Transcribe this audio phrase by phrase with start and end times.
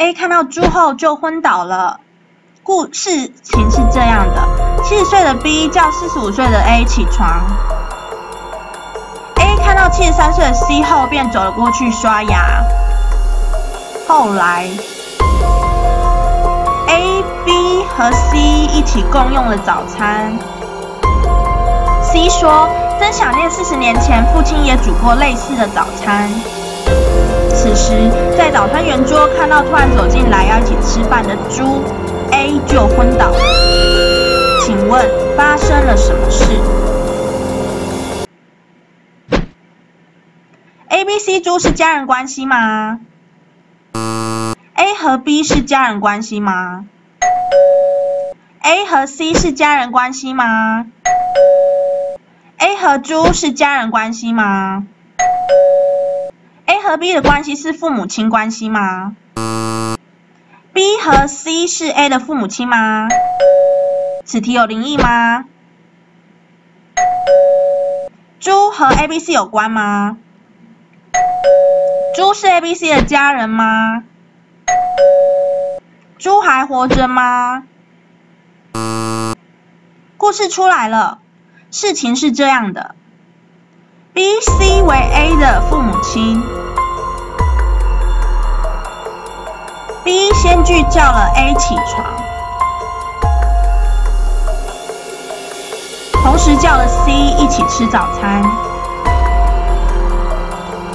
[0.00, 2.00] A 看到猪后就昏倒了。
[2.62, 3.10] 故事
[3.42, 7.28] 情是这样的：七十岁的 B 叫四十五岁的 A 起床。
[9.36, 12.64] A 看到七十三岁的 C 后，便走了过去刷牙。
[14.08, 14.66] 后来
[16.88, 20.32] ，A、B 和 C 一起共用了早餐。
[22.02, 22.66] C 说
[22.98, 26.30] ：“真想念四十年前父亲也煮过类似的早餐。”
[27.62, 27.92] 此时，
[28.38, 31.82] 在早餐圆桌看到突然走进来要一起吃饭的猪
[32.32, 33.30] ，A 就昏倒。
[34.64, 36.44] 请问发生了什么事
[40.88, 43.00] ？A、B、C 猪是家人关系吗
[43.92, 46.86] ？A 和 B 是家人关系吗
[48.62, 50.86] ？A 和 C 是家人关系吗
[52.56, 54.99] ？A 和猪是家人关系吗？A
[56.90, 59.14] 和 B 的关系是父母亲关系吗
[60.72, 63.06] ？B 和 C 是 A 的父母亲吗？
[64.24, 65.44] 此题有灵异吗？
[68.40, 70.18] 猪和 A、B、C 有关吗？
[72.16, 74.02] 猪是 A、B、C 的家人吗？
[76.18, 77.68] 猪还活着吗？
[80.16, 81.20] 故事出来了。
[81.70, 82.96] 事情是这样的
[84.12, 86.42] ：B、C 为 A 的父母亲
[90.42, 92.02] 先去叫了 A 起床，
[96.24, 98.42] 同时叫了 C 一起吃早餐。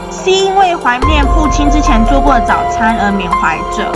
[0.09, 3.91] C 因为怀念父亲之前做过的早餐而缅怀着，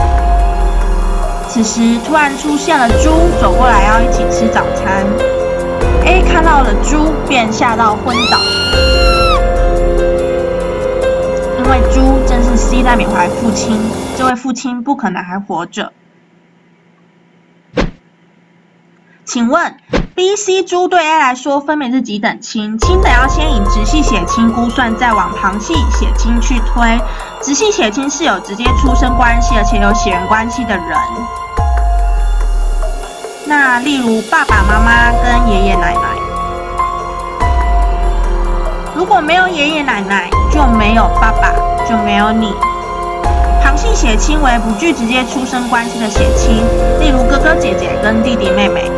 [1.48, 3.10] 此时突然出现了猪
[3.42, 5.04] 走过来要一起吃早餐。
[6.06, 8.79] A 看到了猪，便吓到昏倒。
[11.70, 13.80] 因为猪正是 C 在缅怀父亲，
[14.18, 15.94] 这位父亲不可能还活着。
[19.24, 19.78] 请问
[20.16, 22.76] B、C 猪对 A 来说分别是几等亲？
[22.80, 27.00] 亲的要先以直系血亲估算，再往旁系血亲去推。
[27.40, 30.88] 直系血亲是有直接出生关系，而且有血缘关系的人。
[33.46, 36.18] 那例如爸爸妈妈跟爷爷奶奶，
[38.96, 41.54] 如果没有爷爷奶奶，就没有爸爸，
[41.88, 42.54] 就没有你。
[43.64, 46.58] 旁系血亲为不具直接出生关系的血亲，
[47.00, 48.92] 例如哥哥姐姐跟弟弟妹妹。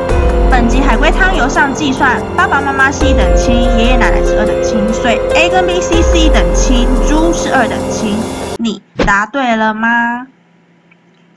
[0.49, 8.17] 本集海龟汤由上计算，爸爸妈妈是一等亲，爷爷奶奶是二等亲，所以 A 跟 B、C 是一等亲，猪是二等亲。
[8.57, 10.25] 你答对了吗？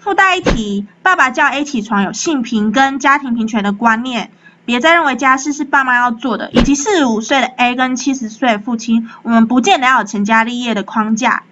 [0.01, 4.31] 附带一题，爸爸叫 A 起床有性平跟家庭平权的观念，
[4.65, 6.51] 别再认为家事是爸妈要做的。
[6.53, 11.45] 以及四十五岁的 A 跟七十岁的父亲，我们不见得要有成家立业的框架。